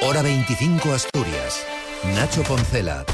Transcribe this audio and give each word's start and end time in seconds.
Hora 0.00 0.22
25 0.22 0.92
Asturias. 0.92 1.66
Nacho 2.14 2.42
Poncela. 2.44 3.04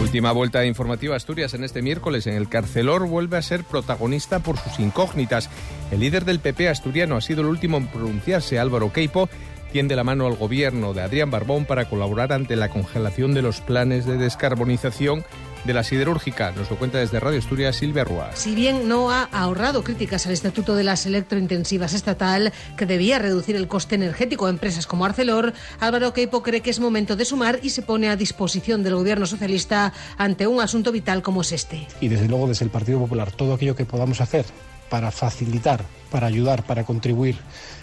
Última 0.00 0.32
vuelta 0.32 0.66
informativa 0.66 1.14
Asturias 1.14 1.54
en 1.54 1.62
este 1.62 1.82
miércoles. 1.82 2.26
En 2.26 2.34
el 2.34 2.48
Carcelor 2.48 3.06
vuelve 3.06 3.36
a 3.36 3.42
ser 3.42 3.62
protagonista 3.62 4.40
por 4.40 4.58
sus 4.58 4.80
incógnitas. 4.80 5.48
El 5.92 6.00
líder 6.00 6.24
del 6.24 6.40
PP 6.40 6.68
asturiano 6.68 7.16
ha 7.16 7.20
sido 7.20 7.42
el 7.42 7.46
último 7.46 7.76
en 7.76 7.86
pronunciarse, 7.86 8.58
Álvaro 8.58 8.92
Queipo, 8.92 9.28
tiende 9.72 9.96
la 9.96 10.04
mano 10.04 10.26
al 10.26 10.36
gobierno 10.36 10.92
de 10.92 11.00
Adrián 11.00 11.30
Barbón 11.30 11.64
para 11.64 11.86
colaborar 11.86 12.32
ante 12.32 12.56
la 12.56 12.68
congelación 12.68 13.32
de 13.32 13.40
los 13.40 13.62
planes 13.62 14.04
de 14.04 14.18
descarbonización 14.18 15.24
de 15.64 15.72
la 15.72 15.82
siderúrgica. 15.82 16.52
Nos 16.52 16.70
lo 16.70 16.76
cuenta 16.76 16.98
desde 16.98 17.20
Radio 17.20 17.38
Asturias 17.38 17.76
Silvia 17.76 18.04
Rúa. 18.04 18.30
Si 18.34 18.54
bien 18.54 18.86
no 18.86 19.10
ha 19.10 19.24
ahorrado 19.32 19.82
críticas 19.82 20.26
al 20.26 20.34
Estatuto 20.34 20.74
de 20.74 20.84
las 20.84 21.06
Electrointensivas 21.06 21.94
Estatal, 21.94 22.52
que 22.76 22.84
debía 22.84 23.18
reducir 23.18 23.56
el 23.56 23.66
coste 23.66 23.94
energético 23.94 24.46
a 24.46 24.50
empresas 24.50 24.86
como 24.86 25.06
Arcelor, 25.06 25.54
Álvaro 25.80 26.12
Queipo 26.12 26.42
cree 26.42 26.60
que 26.60 26.70
es 26.70 26.78
momento 26.78 27.16
de 27.16 27.24
sumar 27.24 27.58
y 27.62 27.70
se 27.70 27.80
pone 27.80 28.10
a 28.10 28.16
disposición 28.16 28.82
del 28.82 28.96
gobierno 28.96 29.24
socialista 29.24 29.94
ante 30.18 30.46
un 30.46 30.60
asunto 30.60 30.92
vital 30.92 31.22
como 31.22 31.40
es 31.40 31.52
este. 31.52 31.86
Y 32.00 32.08
desde 32.08 32.28
luego 32.28 32.46
desde 32.46 32.66
el 32.66 32.70
Partido 32.70 32.98
Popular 32.98 33.32
todo 33.32 33.54
aquello 33.54 33.74
que 33.74 33.86
podamos 33.86 34.20
hacer 34.20 34.44
para 34.92 35.10
facilitar, 35.10 35.82
para 36.10 36.26
ayudar, 36.26 36.66
para 36.66 36.84
contribuir 36.84 37.38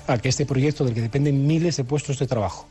a 0.05 0.19
que 0.19 0.29
este 0.29 0.45
proyecto 0.45 0.85
del 0.85 0.93
que 0.93 1.01
dependen 1.01 1.47
miles 1.47 1.75
de 1.75 1.83
puestos 1.83 2.19
de 2.19 2.27
trabajo, 2.27 2.67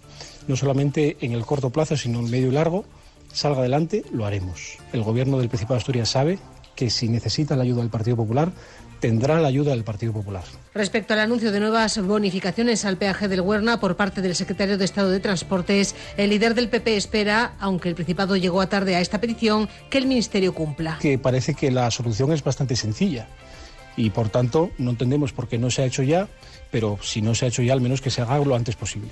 no 0.47 0.55
solamente 0.55 1.17
en 1.23 1.33
el 1.33 1.45
corto 1.45 1.71
plazo, 1.71 1.97
sino 1.97 2.21
en 2.21 2.31
medio 2.31 2.47
y 2.47 2.53
largo, 2.53 2.85
salga 3.33 3.59
adelante, 3.59 4.05
lo 4.13 4.27
haremos. 4.27 4.79
El 4.93 5.03
gobierno 5.03 5.39
del 5.39 5.49
Principado 5.49 5.75
de 5.75 5.79
Asturias 5.79 6.11
sabe 6.11 6.39
que 6.77 6.89
si 6.89 7.09
necesita 7.09 7.57
la 7.57 7.65
ayuda 7.65 7.81
del 7.81 7.91
Partido 7.91 8.17
Popular, 8.17 8.53
tendrá 9.01 9.41
la 9.41 9.49
ayuda 9.49 9.73
del 9.73 9.83
Partido 9.83 10.13
Popular. 10.13 10.45
Respecto 10.73 11.15
al 11.15 11.21
anuncio 11.21 11.51
de 11.51 11.59
nuevas 11.59 11.99
bonificaciones 12.01 12.85
al 12.85 12.97
peaje 12.97 13.27
del 13.27 13.41
Huerna 13.41 13.81
por 13.81 13.97
parte 13.97 14.23
del 14.23 14.37
secretario 14.37 14.79
de 14.79 14.85
Estado 14.85 15.11
de 15.11 15.19
Transportes, 15.19 15.97
el 16.17 16.31
líder 16.31 16.55
del 16.55 16.69
PP 16.69 16.97
espera, 16.97 17.57
aunque 17.59 17.89
el 17.89 17.97
Principado 17.97 18.37
llegó 18.37 18.61
a 18.61 18.69
tarde 18.69 18.95
a 18.95 19.01
esta 19.01 19.21
petición, 19.21 19.69
que 19.91 19.99
el 19.99 20.07
Ministerio 20.07 20.55
cumpla. 20.55 20.99
Que 21.01 21.19
parece 21.19 21.55
que 21.55 21.73
la 21.73 21.91
solución 21.91 22.31
es 22.31 22.45
bastante 22.45 22.77
sencilla 22.77 23.27
y 23.99 24.11
por 24.11 24.29
tanto 24.29 24.71
no 24.79 24.91
entendemos 24.91 25.33
por 25.33 25.49
qué 25.49 25.59
no 25.59 25.71
se 25.71 25.83
ha 25.83 25.85
hecho 25.85 26.05
ya, 26.05 26.29
pero 26.71 26.99
si 27.03 27.21
no 27.21 27.35
se 27.35 27.45
ha 27.45 27.49
hecho 27.49 27.63
ya, 27.63 27.73
al 27.73 27.81
menos 27.81 28.01
que 28.01 28.11
se 28.11 28.23
haga 28.23 28.39
lo 28.39 28.55
antes 28.55 28.77
posible. 28.77 29.11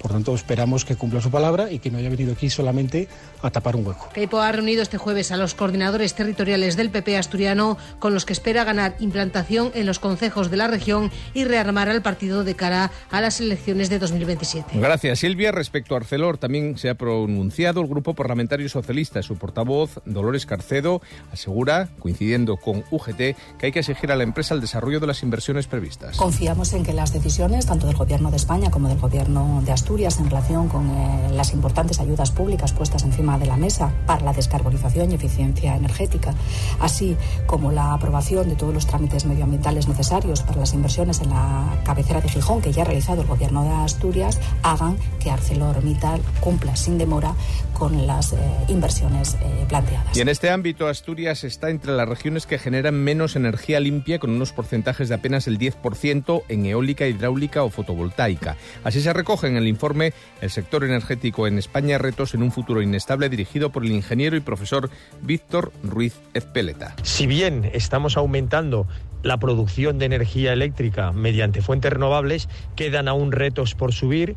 Por 0.00 0.12
tanto, 0.12 0.34
esperamos 0.34 0.86
que 0.86 0.96
cumpla 0.96 1.20
su 1.20 1.30
palabra 1.30 1.70
y 1.70 1.78
que 1.78 1.90
no 1.90 1.98
haya 1.98 2.08
venido 2.08 2.32
aquí 2.32 2.48
solamente 2.48 3.06
a 3.42 3.50
tapar 3.50 3.76
un 3.76 3.86
hueco. 3.86 4.08
Queipo 4.14 4.40
ha 4.40 4.50
reunido 4.50 4.82
este 4.82 4.96
jueves 4.96 5.30
a 5.30 5.36
los 5.36 5.54
coordinadores 5.54 6.14
territoriales 6.14 6.76
del 6.76 6.88
PP 6.88 7.18
asturiano 7.18 7.76
con 7.98 8.14
los 8.14 8.24
que 8.24 8.32
espera 8.32 8.64
ganar 8.64 8.96
implantación 8.98 9.72
en 9.74 9.84
los 9.84 9.98
concejos 9.98 10.50
de 10.50 10.56
la 10.56 10.68
región 10.68 11.10
y 11.34 11.44
rearmar 11.44 11.90
al 11.90 12.00
partido 12.00 12.44
de 12.44 12.54
cara 12.54 12.90
a 13.10 13.20
las 13.20 13.40
elecciones 13.42 13.90
de 13.90 13.98
2027. 13.98 14.78
Gracias, 14.80 15.18
Silvia. 15.18 15.52
Respecto 15.52 15.94
a 15.94 15.98
Arcelor, 15.98 16.38
también 16.38 16.78
se 16.78 16.88
ha 16.88 16.94
pronunciado 16.94 17.82
el 17.82 17.86
Grupo 17.86 18.14
Parlamentario 18.14 18.70
Socialista. 18.70 19.22
Su 19.22 19.36
portavoz, 19.36 20.00
Dolores 20.06 20.46
Carcedo, 20.46 21.02
asegura, 21.30 21.90
coincidiendo 21.98 22.56
con 22.56 22.84
UGT, 22.90 23.16
que 23.58 23.66
hay 23.66 23.72
que 23.72 23.80
exigir 23.80 24.10
a 24.10 24.16
la 24.20 24.24
empresa 24.24 24.52
el 24.52 24.60
desarrollo 24.60 25.00
de 25.00 25.06
las 25.06 25.22
inversiones 25.22 25.66
previstas. 25.66 26.18
Confiamos 26.18 26.74
en 26.74 26.82
que 26.82 26.92
las 26.92 27.10
decisiones, 27.10 27.64
tanto 27.64 27.86
del 27.86 27.96
Gobierno 27.96 28.30
de 28.30 28.36
España 28.36 28.70
como 28.70 28.86
del 28.88 28.98
Gobierno 28.98 29.62
de 29.64 29.72
Asturias, 29.72 30.18
en 30.18 30.28
relación 30.28 30.68
con 30.68 30.90
eh, 30.90 31.30
las 31.32 31.54
importantes 31.54 32.00
ayudas 32.00 32.30
públicas 32.30 32.74
puestas 32.74 33.02
encima 33.04 33.38
de 33.38 33.46
la 33.46 33.56
mesa 33.56 33.90
para 34.06 34.22
la 34.22 34.34
descarbonización 34.34 35.10
y 35.10 35.14
eficiencia 35.14 35.74
energética, 35.74 36.34
así 36.80 37.16
como 37.46 37.72
la 37.72 37.94
aprobación 37.94 38.50
de 38.50 38.56
todos 38.56 38.74
los 38.74 38.86
trámites 38.86 39.24
medioambientales 39.24 39.88
necesarios 39.88 40.42
para 40.42 40.60
las 40.60 40.74
inversiones 40.74 41.22
en 41.22 41.30
la 41.30 41.80
cabecera 41.82 42.20
de 42.20 42.28
Gijón 42.28 42.60
que 42.60 42.72
ya 42.72 42.82
ha 42.82 42.84
realizado 42.84 43.22
el 43.22 43.26
Gobierno 43.26 43.64
de 43.64 43.70
Asturias, 43.70 44.38
hagan 44.62 44.98
que 45.18 45.30
ArcelorMittal 45.30 46.20
cumpla 46.40 46.76
sin 46.76 46.98
demora 46.98 47.34
con 47.80 48.06
las 48.06 48.34
eh, 48.34 48.36
inversiones 48.68 49.38
eh, 49.40 49.64
planteadas. 49.66 50.14
Y 50.14 50.20
en 50.20 50.28
este 50.28 50.50
ámbito, 50.50 50.86
Asturias 50.86 51.44
está 51.44 51.70
entre 51.70 51.92
las 51.92 52.06
regiones 52.06 52.44
que 52.44 52.58
generan 52.58 52.94
menos 52.94 53.36
energía 53.36 53.80
limpia, 53.80 54.18
con 54.18 54.30
unos 54.30 54.52
porcentajes 54.52 55.08
de 55.08 55.14
apenas 55.14 55.48
el 55.48 55.58
10% 55.58 56.42
en 56.48 56.66
eólica, 56.66 57.06
hidráulica 57.06 57.62
o 57.62 57.70
fotovoltaica. 57.70 58.58
Así 58.84 59.00
se 59.00 59.14
recoge 59.14 59.46
en 59.46 59.56
el 59.56 59.66
informe 59.66 60.12
El 60.42 60.50
sector 60.50 60.84
energético 60.84 61.46
en 61.46 61.56
España, 61.56 61.96
retos 61.96 62.34
en 62.34 62.42
un 62.42 62.52
futuro 62.52 62.82
inestable, 62.82 63.30
dirigido 63.30 63.70
por 63.70 63.82
el 63.82 63.92
ingeniero 63.92 64.36
y 64.36 64.40
profesor 64.40 64.90
Víctor 65.22 65.72
Ruiz 65.82 66.20
Ezpeleta. 66.34 66.94
Si 67.02 67.26
bien 67.26 67.70
estamos 67.72 68.18
aumentando 68.18 68.86
la 69.22 69.38
producción 69.38 69.98
de 69.98 70.06
energía 70.06 70.52
eléctrica 70.52 71.12
mediante 71.12 71.62
fuentes 71.62 71.92
renovables, 71.92 72.48
quedan 72.76 73.08
aún 73.08 73.32
retos 73.32 73.74
por 73.74 73.92
subir, 73.92 74.36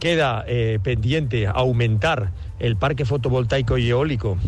queda 0.00 0.44
eh, 0.46 0.78
pendiente 0.82 1.46
aumentar 1.46 2.30
el 2.58 2.76
parque 2.76 3.04
fotovoltaico 3.04 3.78
y 3.78 3.90
eólico 3.90 4.38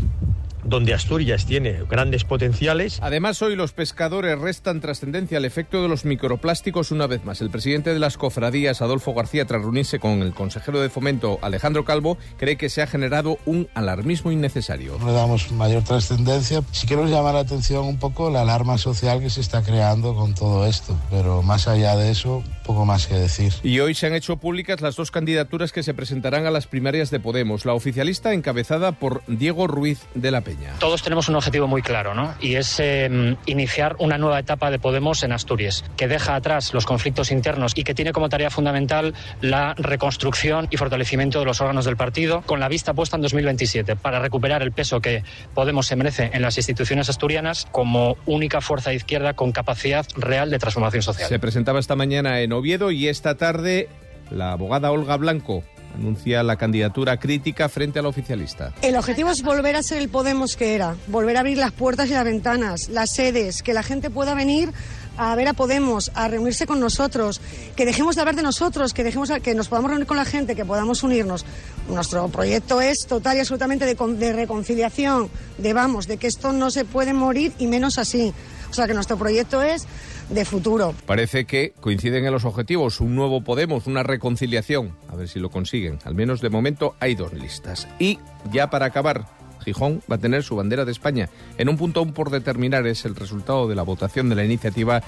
donde 0.64 0.94
Asturias 0.94 1.46
tiene 1.46 1.80
grandes 1.88 2.24
potenciales. 2.24 2.98
Además, 3.02 3.40
hoy 3.42 3.56
los 3.56 3.72
pescadores 3.72 4.38
restan 4.38 4.80
trascendencia 4.80 5.38
al 5.38 5.44
efecto 5.44 5.82
de 5.82 5.88
los 5.88 6.04
microplásticos 6.04 6.90
una 6.90 7.06
vez 7.06 7.24
más. 7.24 7.40
El 7.40 7.50
presidente 7.50 7.92
de 7.92 7.98
las 7.98 8.16
cofradías, 8.16 8.82
Adolfo 8.82 9.14
García, 9.14 9.44
tras 9.44 9.62
reunirse 9.62 9.98
con 9.98 10.22
el 10.22 10.34
consejero 10.34 10.80
de 10.80 10.90
fomento, 10.90 11.38
Alejandro 11.42 11.84
Calvo, 11.84 12.18
cree 12.36 12.56
que 12.56 12.68
se 12.68 12.82
ha 12.82 12.86
generado 12.86 13.38
un 13.46 13.68
alarmismo 13.74 14.32
innecesario. 14.32 14.96
No 14.98 15.06
le 15.06 15.12
damos 15.12 15.52
mayor 15.52 15.84
trascendencia. 15.84 16.62
Si 16.72 16.86
queremos 16.86 17.10
llamar 17.10 17.34
la 17.34 17.40
atención 17.40 17.84
un 17.84 17.98
poco 17.98 18.30
la 18.30 18.42
alarma 18.42 18.78
social 18.78 19.20
que 19.20 19.30
se 19.30 19.40
está 19.40 19.62
creando 19.62 20.14
con 20.14 20.34
todo 20.34 20.66
esto, 20.66 20.98
pero 21.10 21.42
más 21.42 21.68
allá 21.68 21.96
de 21.96 22.10
eso, 22.10 22.42
poco 22.64 22.84
más 22.84 23.06
que 23.06 23.14
decir. 23.14 23.52
Y 23.62 23.80
hoy 23.80 23.94
se 23.94 24.06
han 24.06 24.14
hecho 24.14 24.36
públicas 24.36 24.80
las 24.80 24.96
dos 24.96 25.10
candidaturas 25.10 25.72
que 25.72 25.82
se 25.82 25.94
presentarán 25.94 26.46
a 26.46 26.50
las 26.50 26.66
primarias 26.66 27.10
de 27.10 27.20
Podemos. 27.20 27.64
La 27.64 27.74
oficialista 27.74 28.32
encabezada 28.32 28.92
por 28.92 29.22
Diego 29.26 29.66
Ruiz 29.66 30.00
de 30.14 30.30
la 30.30 30.40
Peña. 30.40 30.53
Todos 30.78 31.02
tenemos 31.02 31.28
un 31.28 31.36
objetivo 31.36 31.66
muy 31.66 31.82
claro, 31.82 32.14
¿no? 32.14 32.34
Y 32.40 32.56
es 32.56 32.78
eh, 32.80 33.36
iniciar 33.46 33.96
una 33.98 34.18
nueva 34.18 34.38
etapa 34.38 34.70
de 34.70 34.78
Podemos 34.78 35.22
en 35.22 35.32
Asturias, 35.32 35.84
que 35.96 36.08
deja 36.08 36.34
atrás 36.34 36.74
los 36.74 36.84
conflictos 36.86 37.30
internos 37.30 37.72
y 37.74 37.84
que 37.84 37.94
tiene 37.94 38.12
como 38.12 38.28
tarea 38.28 38.50
fundamental 38.50 39.14
la 39.40 39.74
reconstrucción 39.74 40.68
y 40.70 40.76
fortalecimiento 40.76 41.38
de 41.38 41.46
los 41.46 41.60
órganos 41.60 41.84
del 41.84 41.96
partido, 41.96 42.42
con 42.42 42.60
la 42.60 42.68
vista 42.68 42.94
puesta 42.94 43.16
en 43.16 43.22
2027, 43.22 43.96
para 43.96 44.18
recuperar 44.18 44.62
el 44.62 44.72
peso 44.72 45.00
que 45.00 45.22
Podemos 45.54 45.86
se 45.86 45.96
merece 45.96 46.30
en 46.32 46.42
las 46.42 46.56
instituciones 46.56 47.08
asturianas 47.08 47.66
como 47.70 48.16
única 48.26 48.60
fuerza 48.60 48.90
de 48.90 48.96
izquierda 48.96 49.34
con 49.34 49.52
capacidad 49.52 50.06
real 50.16 50.50
de 50.50 50.58
transformación 50.58 51.02
social. 51.02 51.28
Se 51.28 51.38
presentaba 51.38 51.78
esta 51.78 51.96
mañana 51.96 52.40
en 52.40 52.52
Oviedo 52.52 52.90
y 52.90 53.08
esta 53.08 53.36
tarde 53.36 53.88
la 54.30 54.52
abogada 54.52 54.90
Olga 54.90 55.16
Blanco 55.16 55.64
anuncia 55.94 56.42
la 56.42 56.56
candidatura 56.56 57.18
crítica 57.18 57.68
frente 57.68 57.98
al 57.98 58.06
oficialista. 58.06 58.72
El 58.82 58.96
objetivo 58.96 59.30
es 59.30 59.42
volver 59.42 59.76
a 59.76 59.82
ser 59.82 59.98
el 59.98 60.08
Podemos 60.08 60.56
que 60.56 60.74
era, 60.74 60.96
volver 61.06 61.36
a 61.36 61.40
abrir 61.40 61.58
las 61.58 61.72
puertas 61.72 62.08
y 62.08 62.12
las 62.12 62.24
ventanas, 62.24 62.88
las 62.88 63.14
sedes, 63.14 63.62
que 63.62 63.74
la 63.74 63.82
gente 63.82 64.10
pueda 64.10 64.34
venir 64.34 64.72
a 65.16 65.34
ver 65.36 65.48
a 65.48 65.52
Podemos, 65.52 66.10
a 66.14 66.28
reunirse 66.28 66.66
con 66.66 66.80
nosotros, 66.80 67.40
que 67.76 67.86
dejemos 67.86 68.16
de 68.16 68.22
hablar 68.22 68.36
de 68.36 68.42
nosotros, 68.42 68.92
que 68.92 69.04
dejemos 69.04 69.30
que 69.42 69.54
nos 69.54 69.68
podamos 69.68 69.90
reunir 69.90 70.06
con 70.06 70.16
la 70.16 70.24
gente, 70.24 70.56
que 70.56 70.64
podamos 70.64 71.02
unirnos. 71.02 71.44
Nuestro 71.88 72.28
proyecto 72.28 72.80
es 72.80 73.06
total 73.06 73.36
y 73.36 73.40
absolutamente 73.40 73.86
de, 73.86 73.94
de 73.94 74.32
reconciliación, 74.32 75.30
de 75.58 75.72
vamos, 75.72 76.06
de 76.06 76.16
que 76.16 76.26
esto 76.26 76.52
no 76.52 76.70
se 76.70 76.84
puede 76.84 77.12
morir 77.12 77.52
y 77.58 77.66
menos 77.66 77.98
así. 77.98 78.32
O 78.70 78.74
sea 78.74 78.88
que 78.88 78.94
nuestro 78.94 79.16
proyecto 79.16 79.62
es 79.62 79.86
de 80.28 80.44
futuro. 80.44 80.94
Parece 81.06 81.44
que 81.44 81.72
coinciden 81.80 82.24
en 82.24 82.32
los 82.32 82.44
objetivos, 82.44 83.00
un 83.00 83.14
nuevo 83.14 83.42
Podemos, 83.42 83.86
una 83.86 84.02
reconciliación. 84.02 84.96
A 85.08 85.16
ver 85.16 85.28
si 85.28 85.38
lo 85.38 85.50
consiguen. 85.50 85.98
Al 86.04 86.14
menos 86.14 86.40
de 86.40 86.50
momento 86.50 86.94
hay 87.00 87.14
dos 87.14 87.32
listas. 87.32 87.88
Y 87.98 88.18
ya 88.52 88.70
para 88.70 88.86
acabar, 88.86 89.26
Gijón 89.64 90.02
va 90.10 90.16
a 90.16 90.20
tener 90.20 90.42
su 90.42 90.56
bandera 90.56 90.84
de 90.84 90.92
España. 90.92 91.28
En 91.58 91.68
un 91.68 91.76
punto 91.76 92.00
aún 92.00 92.12
por 92.12 92.30
determinar 92.30 92.86
es 92.86 93.04
el 93.04 93.16
resultado 93.16 93.68
de 93.68 93.74
la 93.74 93.82
votación 93.82 94.28
de 94.28 94.34
la 94.34 94.44
iniciativa 94.44 95.02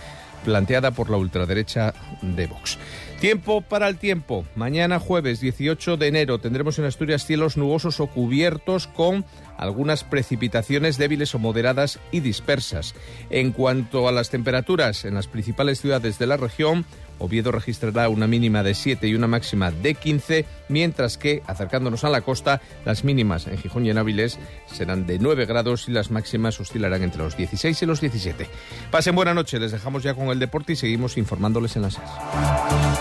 planteada 0.45 0.93
por 0.93 1.11
la 1.11 1.17
ultraderecha 1.17 1.93
de 2.23 2.47
Vox. 2.47 2.79
Tiempo 3.21 3.63
para 3.63 3.89
el 3.89 3.97
tiempo. 3.97 4.45
Mañana 4.55 4.99
jueves 5.01 5.41
18 5.41 5.97
de 5.97 6.07
enero 6.07 6.39
tendremos 6.39 6.79
en 6.79 6.85
Asturias 6.85 7.25
cielos 7.25 7.57
nubosos 7.57 7.99
o 8.01 8.09
cubiertos 8.09 8.87
con 8.89 9.25
algunas 9.57 10.05
precipitaciones 10.05 10.99
débiles 10.99 11.35
o 11.35 11.39
moderadas 11.39 11.99
y 12.13 12.21
dispersas. 12.21 12.95
En 13.31 13.53
cuanto 13.53 14.07
a 14.07 14.13
las 14.13 14.29
temperaturas 14.29 15.07
en 15.07 15.15
las 15.15 15.29
principales 15.29 15.81
ciudades 15.81 16.19
de 16.19 16.27
la 16.27 16.37
región, 16.37 16.85
Oviedo 17.19 17.51
registrará 17.51 18.09
una 18.09 18.27
mínima 18.27 18.63
de 18.63 18.75
7 18.75 19.09
y 19.09 19.15
una 19.15 19.27
máxima 19.27 19.71
de 19.71 19.95
15, 19.95 20.45
mientras 20.69 21.17
que, 21.17 21.43
acercándonos 21.47 22.05
a 22.05 22.11
la 22.11 22.21
costa, 22.21 22.61
las 22.85 23.05
mínimas 23.05 23.47
en 23.47 23.57
Gijón 23.57 23.87
y 23.87 23.91
en 23.91 23.99
Áviles 23.99 24.39
serán 24.67 25.07
de 25.07 25.19
9 25.19 25.47
grados 25.47 25.89
y 25.89 25.93
las 25.93 26.11
máximas 26.11 26.61
oscilarán 26.61 27.03
entre 27.03 27.23
los 27.23 27.37
16 27.37 27.81
y 27.81 27.87
los 27.87 28.01
17. 28.01 28.47
Pasen 28.91 29.15
buena 29.15 29.33
noche, 29.33 29.59
les 29.59 29.73
dejamos 29.73 30.03
ya 30.03 30.15
con 30.15 30.29
el 30.29 30.39
deporte 30.39 30.75
y 30.75 30.77
seguimos 30.77 31.17
informándoles 31.17 31.77
en 31.77 31.83
las 31.83 31.99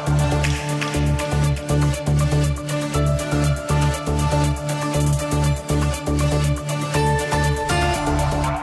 Música 0.08 0.75